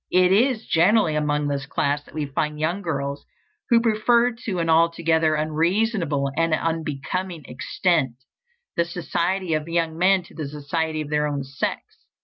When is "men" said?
9.99-10.23